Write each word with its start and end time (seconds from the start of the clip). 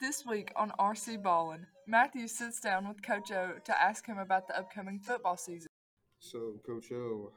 This 0.00 0.24
week 0.24 0.52
on 0.54 0.70
RC 0.78 1.20
Ballin, 1.24 1.66
Matthew 1.88 2.28
sits 2.28 2.60
down 2.60 2.86
with 2.86 3.02
Coach 3.02 3.32
O 3.32 3.54
to 3.64 3.82
ask 3.82 4.06
him 4.06 4.18
about 4.18 4.46
the 4.46 4.56
upcoming 4.56 5.00
football 5.00 5.36
season. 5.36 5.66
So, 6.20 6.60
Coach 6.64 6.92
O, 6.92 7.32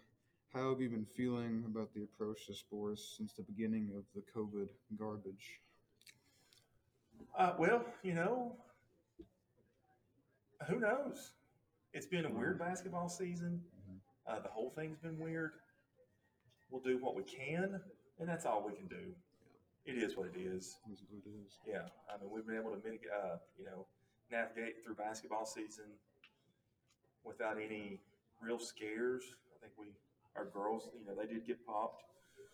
how 0.53 0.69
have 0.69 0.79
you 0.79 0.87
been 0.89 1.07
feeling 1.17 1.63
about 1.65 1.91
the 1.95 2.03
approach 2.03 2.45
to 2.45 2.53
sports 2.53 3.15
since 3.17 3.33
the 3.33 3.41
beginning 3.41 3.89
of 3.97 4.03
the 4.13 4.21
COVID 4.37 4.67
garbage? 4.95 5.59
Uh, 7.35 7.53
well, 7.57 7.83
you 8.03 8.13
know, 8.13 8.55
who 10.69 10.79
knows? 10.79 11.31
It's 11.93 12.05
been 12.05 12.25
a 12.25 12.31
weird 12.31 12.59
basketball 12.59 13.09
season. 13.09 13.59
Uh, 14.27 14.39
the 14.39 14.49
whole 14.49 14.69
thing's 14.69 14.99
been 14.99 15.17
weird. 15.17 15.53
We'll 16.69 16.83
do 16.83 16.99
what 16.99 17.15
we 17.15 17.23
can, 17.23 17.81
and 18.19 18.29
that's 18.29 18.45
all 18.45 18.63
we 18.63 18.75
can 18.75 18.85
do. 18.85 19.15
It 19.85 19.97
is 19.97 20.15
what 20.15 20.27
it 20.27 20.39
is. 20.39 20.77
Is 20.91 21.01
it 21.01 21.07
what 21.09 21.23
it 21.25 21.29
is? 21.45 21.57
Yeah, 21.67 21.89
I 22.07 22.21
mean, 22.21 22.29
we've 22.31 22.45
been 22.45 22.55
able 22.55 22.71
to 22.71 22.77
mitigate, 22.77 23.09
uh, 23.09 23.37
you 23.57 23.65
know, 23.65 23.87
navigate 24.31 24.83
through 24.83 24.95
basketball 24.95 25.45
season 25.45 25.85
without 27.23 27.57
any 27.57 27.99
real 28.41 28.59
scares. 28.59 29.23
I 29.55 29.59
think 29.59 29.73
we, 29.77 29.87
our 30.35 30.45
girls, 30.45 30.89
you 30.99 31.05
know, 31.05 31.15
they 31.19 31.31
did 31.31 31.47
get 31.47 31.65
popped, 31.65 32.03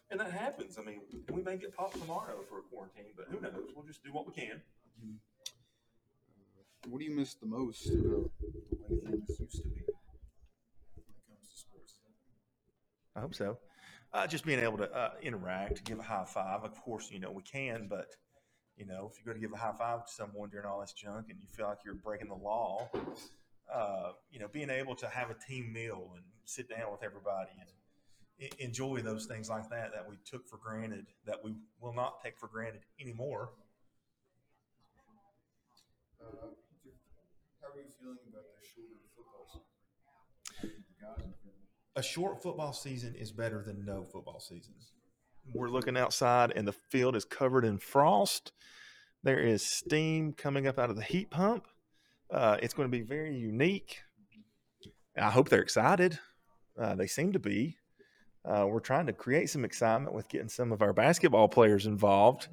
and 0.10 0.20
that 0.20 0.32
happens. 0.32 0.78
I 0.80 0.84
mean, 0.84 1.02
we 1.34 1.42
may 1.42 1.58
get 1.58 1.76
popped 1.76 2.00
tomorrow 2.00 2.40
for 2.50 2.60
a 2.60 2.62
quarantine, 2.62 3.12
but 3.16 3.28
who 3.30 3.42
knows? 3.42 3.72
We'll 3.76 3.86
just 3.86 4.04
do 4.04 4.14
what 4.14 4.26
we 4.26 4.34
can. 4.34 4.62
Uh, 5.04 5.18
what 6.88 7.00
do 7.00 7.06
you 7.06 7.16
miss 7.16 7.34
the 7.34 7.46
most 7.46 7.88
about 7.88 8.32
the 8.40 8.78
way 8.80 9.00
things 9.06 9.40
used 9.40 9.62
to 9.64 9.68
be 9.68 9.84
when 10.96 11.12
it 11.12 11.28
comes 11.28 11.50
to 11.52 11.58
sports? 11.58 12.00
I 13.16 13.20
hope 13.20 13.36
so. 13.36 13.58
Uh, 14.18 14.26
just 14.26 14.44
being 14.46 14.60
able 14.60 14.80
to 14.80 14.92
uh, 14.92 15.12
interact, 15.22 15.84
give 15.84 16.00
a 16.00 16.02
high 16.02 16.26
five. 16.26 16.64
Of 16.64 16.74
course, 16.82 17.12
you 17.12 17.20
know 17.20 17.30
we 17.30 17.44
can, 17.44 17.86
but 17.88 18.16
you 18.76 18.84
know 18.84 19.12
if 19.12 19.16
you're 19.16 19.32
going 19.32 19.40
to 19.40 19.48
give 19.48 19.54
a 19.54 19.62
high 19.62 19.78
five 19.78 20.08
to 20.08 20.12
someone 20.12 20.50
during 20.50 20.66
all 20.66 20.82
this 20.82 20.92
junk 20.92 21.28
and 21.30 21.38
you 21.40 21.48
feel 21.48 21.68
like 21.68 21.78
you're 21.86 21.94
breaking 21.94 22.30
the 22.30 22.34
law, 22.34 22.90
uh, 23.72 24.14
you 24.32 24.40
know, 24.40 24.48
being 24.48 24.72
able 24.72 24.96
to 24.96 25.08
have 25.08 25.30
a 25.30 25.36
team 25.36 25.72
meal 25.72 26.14
and 26.16 26.24
sit 26.46 26.68
down 26.68 26.92
with 26.92 27.04
everybody 27.04 27.52
and 27.60 28.50
enjoy 28.58 29.02
those 29.02 29.28
things 29.28 29.52
like 29.52 29.70
that 29.70 29.92
that 29.94 30.10
we 30.10 30.16
took 30.26 30.48
for 30.48 30.58
granted 30.58 31.06
that 31.28 31.44
we 31.44 31.54
will 31.80 31.94
not 31.94 32.20
take 32.24 32.40
for 32.40 32.48
granted 32.48 32.82
anymore. 33.00 33.52
Uh, 36.20 36.26
how 37.62 37.68
are 37.68 37.78
you 37.78 37.84
feeling 38.02 38.18
about 38.34 38.46
the 38.50 38.66
shorter 38.66 38.98
football 39.16 39.46
season? 40.60 41.67
A 41.98 42.04
short 42.04 42.44
football 42.44 42.74
season 42.74 43.16
is 43.16 43.32
better 43.32 43.64
than 43.64 43.84
no 43.84 44.04
football 44.04 44.40
season. 44.40 44.76
We're 45.52 45.70
looking 45.70 45.98
outside 45.98 46.54
and 46.56 46.68
the 46.68 46.76
field 46.92 47.16
is 47.16 47.26
covered 47.26 47.66
in 47.66 47.80
frost. 47.80 48.52
There 49.24 49.40
is 49.40 49.66
steam 49.66 50.34
coming 50.34 50.68
up 50.68 50.78
out 50.78 50.92
of 50.92 50.96
the 50.96 51.02
heat 51.02 51.32
pump. 51.32 51.66
Uh, 52.30 52.58
it's 52.62 52.76
going 52.76 52.88
to 52.88 52.96
be 52.96 53.04
very 53.04 53.36
unique. 53.36 53.98
I 55.18 55.32
hope 55.32 55.50
they're 55.50 55.64
excited. 55.64 56.20
Uh, 56.80 56.94
they 56.94 57.08
seem 57.08 57.34
to 57.34 57.40
be. 57.40 57.78
Uh, 58.46 58.68
we're 58.70 58.80
trying 58.80 59.08
to 59.08 59.14
create 59.14 59.50
some 59.50 59.66
excitement 59.66 60.14
with 60.14 60.30
getting 60.30 60.50
some 60.50 60.72
of 60.72 60.84
our 60.84 60.94
basketball 60.94 61.50
players 61.50 61.88
involved 61.88 62.48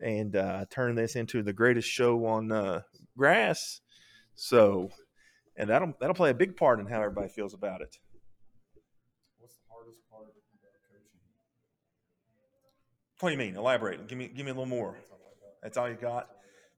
and 0.00 0.36
uh, 0.36 0.66
turn 0.70 0.94
this 0.94 1.16
into 1.16 1.42
the 1.42 1.52
greatest 1.52 1.88
show 1.88 2.24
on 2.26 2.52
uh, 2.52 2.82
grass. 3.18 3.80
So, 4.36 4.90
and 5.56 5.68
that'll 5.68 5.94
that'll 5.98 6.14
play 6.14 6.30
a 6.30 6.34
big 6.34 6.56
part 6.56 6.78
in 6.78 6.86
how 6.86 7.02
everybody 7.02 7.28
feels 7.28 7.54
about 7.54 7.80
it. 7.80 7.98
Hardest 9.84 10.08
part 10.10 10.22
about 10.22 10.72
coaching? 10.88 11.20
What 13.20 13.28
do 13.28 13.32
you 13.34 13.38
mean? 13.38 13.54
Elaborate. 13.54 14.08
Give 14.08 14.16
me 14.16 14.28
give 14.28 14.46
me 14.46 14.50
a 14.50 14.54
little 14.54 14.64
more. 14.64 14.96
That's 15.62 15.76
all 15.76 15.90
you 15.90 15.94
got, 15.94 16.30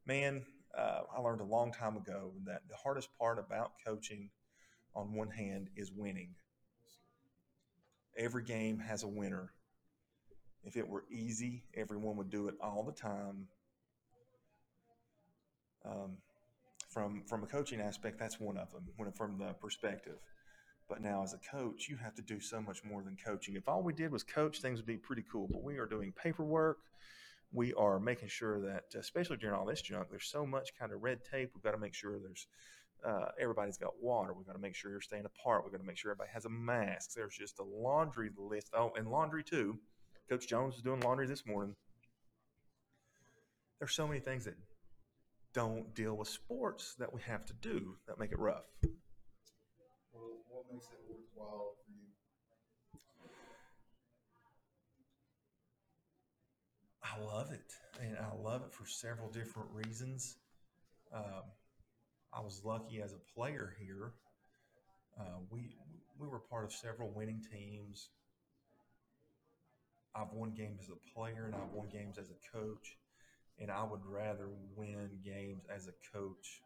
man. 0.07 0.45
Uh, 0.77 1.03
I 1.17 1.21
learned 1.21 1.41
a 1.41 1.45
long 1.45 1.73
time 1.73 1.97
ago 1.97 2.33
that 2.47 2.63
the 2.69 2.75
hardest 2.75 3.09
part 3.17 3.39
about 3.39 3.73
coaching, 3.87 4.31
on 4.95 5.15
one 5.15 5.31
hand, 5.31 5.69
is 5.77 5.93
winning. 5.93 6.35
Every 8.19 8.43
game 8.43 8.81
has 8.81 9.05
a 9.05 9.09
winner. 9.09 9.53
If 10.65 10.77
it 10.77 10.89
were 10.89 11.05
easy, 11.09 11.63
everyone 11.77 12.17
would 12.17 12.31
do 12.31 12.49
it 12.49 12.57
all 12.61 12.83
the 12.83 12.93
time. 12.93 13.47
Um, 15.85 16.17
from 16.89 17.23
from 17.29 17.45
a 17.45 17.47
coaching 17.47 17.81
aspect, 17.81 18.19
that's 18.19 18.41
one 18.41 18.57
of 18.57 18.73
them. 18.73 18.83
When 18.97 19.13
from 19.13 19.39
the 19.39 19.53
perspective, 19.53 20.17
but 20.89 21.01
now 21.01 21.23
as 21.23 21.35
a 21.35 21.39
coach, 21.39 21.89
you 21.89 21.97
have 21.97 22.15
to 22.15 22.23
do 22.23 22.41
so 22.41 22.61
much 22.61 22.85
more 22.85 23.03
than 23.03 23.17
coaching. 23.17 23.57
If 23.57 23.69
all 23.69 23.83
we 23.83 23.93
did 23.93 24.13
was 24.13 24.23
coach, 24.23 24.61
things 24.61 24.79
would 24.79 24.87
be 24.87 24.97
pretty 24.97 25.25
cool. 25.31 25.49
But 25.51 25.63
we 25.63 25.79
are 25.79 25.87
doing 25.87 26.13
paperwork. 26.13 26.79
We 27.53 27.75
are 27.75 27.99
making 27.99 28.29
sure 28.29 28.61
that, 28.61 28.85
especially 28.99 29.37
during 29.37 29.57
all 29.57 29.67
this 29.67 29.83
junk, 29.83 30.09
there's 30.11 30.29
so 30.29 30.47
much 30.47 30.71
kind 30.79 30.93
of 30.93 31.03
red 31.03 31.21
tape. 31.31 31.51
We've 31.55 31.63
got 31.63 31.73
to 31.73 31.79
make 31.79 31.95
sure 31.95 32.19
there's 32.19 32.47
uh, 33.07 33.27
everybody's 33.41 33.77
got 33.77 33.93
water. 34.01 34.33
We've 34.33 34.47
got 34.47 34.55
to 34.55 34.59
make 34.59 34.75
sure 34.75 34.91
you're 34.91 35.01
staying 35.01 35.27
apart. 35.27 35.65
We've 35.65 35.73
got 35.73 35.81
to 35.81 35.87
make 35.87 35.97
sure 35.97 36.11
everybody 36.11 36.31
has 36.33 36.45
a 36.45 36.51
mask. 36.51 37.11
There's 37.15 37.37
just 37.37 37.59
a 37.59 37.65
laundry 37.65 38.31
list. 38.37 38.71
Oh, 38.75 38.93
and 38.97 39.09
laundry 39.09 39.45
too. 39.45 39.79
Coach 40.29 40.49
Jones 40.49 40.75
was 40.75 40.83
doing 40.83 41.01
laundry 41.01 41.27
this 41.27 41.47
morning. 41.47 41.77
There's 43.79 43.95
so 43.95 44.09
many 44.09 44.21
things 44.21 44.45
that 44.47 44.55
don't 45.53 45.95
deal 45.95 46.17
with 46.17 46.29
sports 46.29 46.95
that 46.99 47.13
we 47.13 47.21
have 47.23 47.47
to 47.47 47.55
do 47.55 47.97
that 48.09 48.19
make 48.19 48.33
it 48.33 48.39
rough. 48.39 48.65
Makes 50.71 50.87
it 50.93 51.01
worthwhile 51.09 51.75
for 51.85 51.91
you? 51.91 52.07
I 57.03 57.19
love 57.21 57.53
it, 57.53 57.73
and 58.01 58.17
I 58.19 58.35
love 58.35 58.63
it 58.65 58.73
for 58.73 58.87
several 58.87 59.29
different 59.31 59.71
reasons. 59.73 60.37
Um, 61.15 61.45
I 62.33 62.41
was 62.41 62.63
lucky 62.65 63.03
as 63.03 63.13
a 63.15 63.19
player 63.35 63.77
here. 63.81 64.13
Uh, 65.19 65.39
we 65.51 65.75
we 66.19 66.29
were 66.29 66.39
part 66.39 66.65
of 66.65 66.73
several 66.73 67.11
winning 67.11 67.43
teams. 67.53 68.11
I've 70.15 70.33
won 70.33 70.51
games 70.55 70.81
as 70.83 70.89
a 70.89 70.97
player, 71.15 71.45
and 71.47 71.55
I've 71.55 71.73
won 71.73 71.89
games 71.89 72.19
as 72.19 72.31
a 72.31 72.57
coach. 72.57 72.97
And 73.59 73.71
I 73.71 73.85
would 73.85 74.05
rather 74.05 74.49
win 74.77 75.21
games 75.25 75.65
as 75.75 75.89
a 75.89 75.95
coach. 76.17 76.63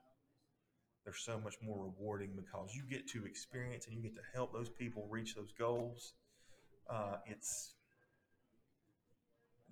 They're 1.11 1.17
so 1.17 1.41
much 1.41 1.57
more 1.61 1.77
rewarding 1.87 2.31
because 2.37 2.73
you 2.73 2.85
get 2.89 3.09
to 3.09 3.25
experience 3.25 3.89
and 3.89 3.97
you 3.97 4.01
get 4.01 4.15
to 4.15 4.21
help 4.33 4.53
those 4.53 4.69
people 4.69 5.09
reach 5.11 5.35
those 5.35 5.53
goals. 5.59 6.13
Uh, 6.89 7.17
it's 7.27 7.75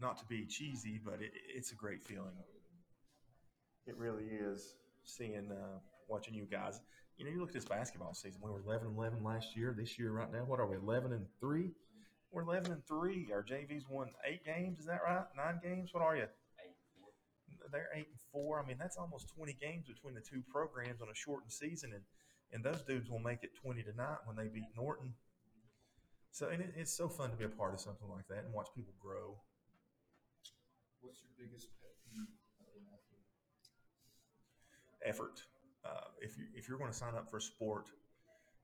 not 0.00 0.18
to 0.18 0.24
be 0.24 0.46
cheesy, 0.46 1.00
but 1.04 1.22
it, 1.22 1.30
it's 1.54 1.70
a 1.70 1.76
great 1.76 2.02
feeling. 2.02 2.34
It 3.86 3.96
really 3.96 4.24
is 4.24 4.74
seeing, 5.04 5.52
uh, 5.52 5.78
watching 6.08 6.34
you 6.34 6.44
guys. 6.50 6.80
You 7.18 7.24
know, 7.24 7.30
you 7.30 7.38
look 7.38 7.50
at 7.50 7.54
this 7.54 7.64
basketball 7.64 8.14
season. 8.14 8.40
We 8.42 8.50
were 8.50 8.62
11 8.66 8.88
and 8.88 8.96
11 8.96 9.22
last 9.22 9.56
year. 9.56 9.72
This 9.78 9.96
year, 9.96 10.10
right 10.10 10.32
now, 10.32 10.40
what 10.40 10.58
are 10.58 10.66
we? 10.66 10.74
11 10.74 11.12
and 11.12 11.24
three. 11.38 11.70
We're 12.32 12.42
11 12.42 12.72
and 12.72 12.84
three. 12.84 13.28
Our 13.32 13.44
JV's 13.44 13.84
won 13.88 14.08
eight 14.28 14.44
games. 14.44 14.80
Is 14.80 14.86
that 14.86 15.02
right? 15.06 15.22
Nine 15.36 15.60
games. 15.62 15.90
What 15.92 16.02
are 16.02 16.16
you? 16.16 16.26
They're 17.72 17.90
eight 17.94 18.08
and 18.08 18.20
four. 18.32 18.62
I 18.62 18.66
mean, 18.66 18.76
that's 18.78 18.96
almost 18.96 19.28
20 19.36 19.56
games 19.60 19.86
between 19.86 20.14
the 20.14 20.20
two 20.20 20.42
programs 20.50 21.00
on 21.02 21.08
a 21.08 21.14
shortened 21.14 21.52
season, 21.52 21.92
and 21.92 22.02
and 22.52 22.64
those 22.64 22.82
dudes 22.82 23.10
will 23.10 23.18
make 23.18 23.44
it 23.44 23.54
20 23.60 23.82
to 23.82 23.92
nine 23.96 24.24
when 24.24 24.36
they 24.36 24.48
beat 24.48 24.72
Norton. 24.74 25.12
So, 26.30 26.48
and 26.48 26.62
it, 26.62 26.72
it's 26.76 26.92
so 26.96 27.08
fun 27.08 27.30
to 27.30 27.36
be 27.36 27.44
a 27.44 27.48
part 27.48 27.74
of 27.74 27.80
something 27.80 28.08
like 28.08 28.26
that 28.28 28.44
and 28.44 28.54
watch 28.54 28.68
people 28.74 28.94
grow. 29.00 29.36
What's 31.00 31.20
your 31.20 31.32
biggest 31.36 31.68
pet 31.80 31.92
peeve 32.08 32.24
as 32.64 32.72
an 32.74 32.88
athlete? 32.88 33.28
effort. 35.04 35.42
Uh, 35.84 36.08
if 36.20 36.36
you 36.36 36.44
if 36.54 36.68
you're 36.68 36.78
going 36.78 36.90
to 36.90 36.96
sign 36.96 37.14
up 37.14 37.30
for 37.30 37.38
a 37.38 37.40
sport, 37.40 37.86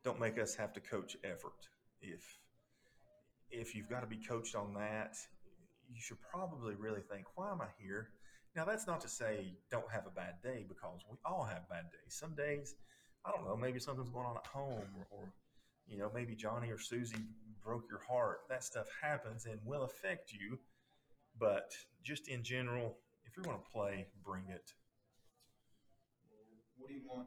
don't 0.02 0.20
make 0.20 0.38
us 0.38 0.54
have 0.54 0.72
to 0.74 0.80
coach 0.80 1.16
effort. 1.24 1.68
If 2.00 2.22
if 3.50 3.74
you've 3.74 3.88
got 3.88 4.00
to 4.00 4.06
be 4.06 4.16
coached 4.16 4.54
on 4.54 4.74
that, 4.74 5.16
you 5.92 6.00
should 6.00 6.18
probably 6.20 6.74
really 6.74 7.00
think, 7.00 7.26
why 7.34 7.50
am 7.50 7.60
I 7.60 7.68
here? 7.78 8.10
Now 8.56 8.64
that's 8.64 8.86
not 8.86 9.00
to 9.00 9.08
say 9.08 9.54
don't 9.70 9.90
have 9.90 10.06
a 10.06 10.10
bad 10.10 10.34
day 10.42 10.64
because 10.68 11.00
we 11.10 11.16
all 11.24 11.44
have 11.44 11.68
bad 11.68 11.90
days. 11.90 12.14
Some 12.14 12.34
days, 12.34 12.74
I 13.24 13.30
don't 13.30 13.44
know, 13.44 13.56
maybe 13.56 13.80
something's 13.80 14.10
going 14.10 14.26
on 14.26 14.36
at 14.36 14.46
home 14.46 14.86
or, 14.96 15.06
or 15.10 15.32
you 15.86 15.98
know, 15.98 16.10
maybe 16.14 16.34
Johnny 16.34 16.70
or 16.70 16.78
Susie 16.78 17.26
broke 17.64 17.84
your 17.90 18.00
heart. 18.08 18.40
That 18.48 18.62
stuff 18.62 18.86
happens 19.02 19.46
and 19.46 19.58
will 19.64 19.82
affect 19.82 20.32
you. 20.32 20.58
But 21.38 21.72
just 22.02 22.28
in 22.28 22.42
general, 22.42 22.96
if 23.26 23.36
you're 23.36 23.44
going 23.44 23.58
to 23.58 23.70
play, 23.72 24.06
bring 24.24 24.44
it. 24.48 24.72
What 26.78 26.88
do 26.88 26.94
you 26.94 27.02
want 27.08 27.26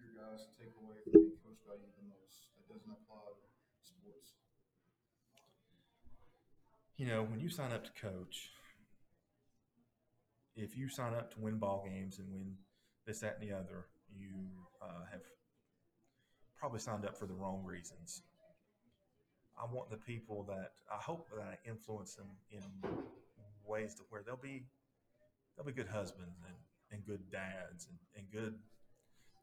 your 0.00 0.18
guys 0.18 0.48
to 0.48 0.52
take 0.58 0.74
away 0.82 0.98
from 1.04 1.12
being 1.12 1.38
coached 1.44 1.62
by 1.68 1.78
you 1.78 1.86
the 1.94 2.06
most 2.10 2.50
that 2.56 2.66
doesn't 2.66 2.90
apply 2.90 3.22
to 3.22 3.46
sports? 3.84 4.34
You 6.96 7.06
know, 7.06 7.22
when 7.22 7.40
you 7.40 7.50
sign 7.50 7.72
up 7.72 7.84
to 7.84 7.90
coach, 8.00 8.50
if 10.54 10.76
you 10.76 10.88
sign 10.88 11.12
up 11.12 11.32
to 11.34 11.40
win 11.40 11.58
ball 11.58 11.84
games 11.86 12.18
and 12.18 12.26
win 12.32 12.54
this, 13.06 13.20
that, 13.20 13.36
and 13.38 13.48
the 13.48 13.54
other, 13.54 13.86
you 14.18 14.32
uh, 14.80 15.04
have 15.12 15.20
probably 16.58 16.80
signed 16.80 17.04
up 17.04 17.14
for 17.18 17.26
the 17.26 17.34
wrong 17.34 17.62
reasons. 17.64 18.22
I 19.58 19.70
want 19.70 19.90
the 19.90 19.98
people 19.98 20.44
that 20.48 20.72
I 20.90 20.96
hope 20.96 21.28
that 21.30 21.42
I 21.42 21.58
influence 21.68 22.14
them 22.14 22.28
in 22.50 22.62
ways 23.66 23.94
to 23.96 24.02
where 24.08 24.22
they'll 24.22 24.36
be 24.36 24.64
they'll 25.56 25.66
be 25.66 25.72
good 25.72 25.88
husbands 25.88 26.40
and, 26.46 26.56
and 26.92 27.06
good 27.06 27.30
dads 27.30 27.88
and, 27.88 27.98
and 28.16 28.30
good 28.30 28.54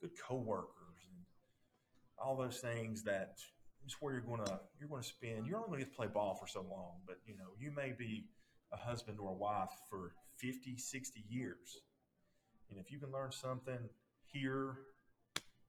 good 0.02 0.12
coworkers 0.20 1.08
and 1.10 1.26
all 2.18 2.36
those 2.36 2.60
things 2.60 3.04
that 3.04 3.38
it's 3.86 4.02
where 4.02 4.14
you're 4.14 4.22
gonna 4.22 4.60
you're 4.80 4.90
gonna 4.90 5.04
spend 5.04 5.46
you're 5.46 5.58
only 5.58 5.70
gonna 5.70 5.80
get 5.80 5.92
to 5.92 5.96
play 5.96 6.08
ball 6.08 6.36
for 6.36 6.48
so 6.48 6.66
long, 6.70 7.02
but 7.06 7.18
you 7.26 7.36
know, 7.36 7.52
you 7.60 7.72
may 7.72 7.94
be 7.98 8.26
a 8.72 8.78
husband 8.78 9.20
or 9.20 9.30
a 9.30 9.34
wife 9.34 9.70
for 9.90 10.14
50, 10.38 10.78
60 10.78 11.24
years. 11.30 11.82
And 12.70 12.80
if 12.80 12.92
you 12.92 13.00
can 13.00 13.12
learn 13.12 13.32
something 13.32 13.78
here 14.26 14.78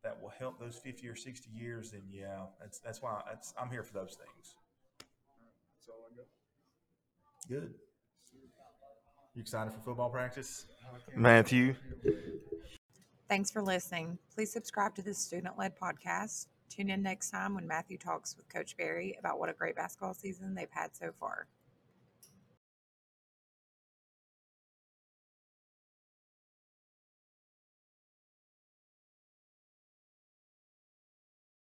that 0.02 0.20
will 0.20 0.32
help 0.38 0.58
those 0.58 0.76
50 0.76 1.06
or 1.08 1.16
60 1.16 1.50
years, 1.50 1.90
then 1.90 2.02
yeah, 2.11 2.46
that's 2.61 2.78
that's 2.78 3.02
why 3.02 3.20
that's, 3.26 3.52
I'm 3.61 3.70
here 3.70 3.82
for 3.82 3.93
those 3.93 4.16
things. 4.16 4.55
That's 4.99 5.88
all 5.88 6.06
I 6.11 6.16
got. 6.16 6.26
Good. 7.49 7.75
You 9.34 9.40
excited 9.40 9.72
for 9.72 9.81
football 9.81 10.11
practice? 10.11 10.66
Matthew. 11.16 11.75
Thanks 13.28 13.50
for 13.50 13.62
listening. 13.62 14.16
Please 14.32 14.52
subscribe 14.52 14.94
to 14.94 15.02
this 15.02 15.19
student 15.19 15.58
led 15.58 15.72
podcast. 15.76 16.46
Tune 16.69 16.90
in 16.90 17.02
next 17.02 17.31
time 17.31 17.55
when 17.55 17.66
Matthew 17.66 17.99
talks 17.99 18.37
with 18.37 18.49
Coach 18.49 18.76
Barry 18.76 19.16
about 19.19 19.38
what 19.38 19.49
a 19.49 19.52
great 19.52 19.76
basketball 19.76 20.14
season 20.14 20.55
they've 20.55 20.69
had 20.70 20.94
so 20.94 21.12
far. 21.20 21.46